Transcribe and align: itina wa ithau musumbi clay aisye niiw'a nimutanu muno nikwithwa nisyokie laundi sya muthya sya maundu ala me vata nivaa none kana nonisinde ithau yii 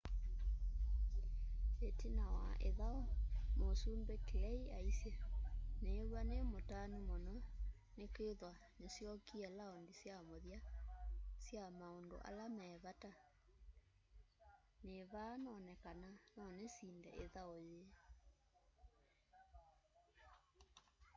itina 1.89 2.25
wa 2.37 2.49
ithau 2.69 2.99
musumbi 3.59 4.15
clay 4.27 4.59
aisye 4.77 5.11
niiw'a 5.83 6.21
nimutanu 6.29 6.95
muno 7.09 7.35
nikwithwa 7.97 8.51
nisyokie 8.79 9.47
laundi 9.57 9.93
sya 10.01 10.15
muthya 10.27 10.59
sya 11.45 11.63
maundu 11.79 12.15
ala 12.29 12.45
me 12.57 12.67
vata 12.83 13.11
nivaa 14.89 15.33
none 15.45 15.71
kana 15.83 16.09
nonisinde 16.37 17.09
ithau 17.23 17.53
yii 17.67 17.89